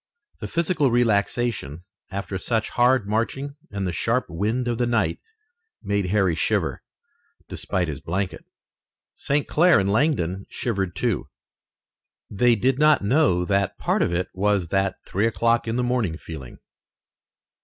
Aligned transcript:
The 0.39 0.47
physical 0.47 0.89
relaxation 0.89 1.83
after 2.09 2.39
such 2.39 2.69
hard 2.71 3.07
marching 3.07 3.55
and 3.69 3.85
the 3.85 3.91
sharp 3.91 4.25
wind 4.31 4.67
of 4.67 4.79
the 4.79 4.87
night 4.87 5.19
made 5.83 6.07
Harry 6.07 6.33
shiver, 6.33 6.81
despite 7.47 7.87
his 7.87 8.01
blanket. 8.01 8.43
St. 9.13 9.47
Clair 9.47 9.79
and 9.79 9.91
Langdon 9.91 10.47
shivered, 10.49 10.95
too. 10.95 11.29
They 12.31 12.55
did 12.55 12.79
not 12.79 13.03
know 13.03 13.45
that 13.45 13.77
part 13.77 14.01
of 14.01 14.11
it 14.11 14.29
was 14.33 14.69
that 14.69 14.95
three 15.05 15.27
o'clock 15.27 15.67
in 15.67 15.75
the 15.75 15.83
morning 15.83 16.17
feeling. 16.17 16.57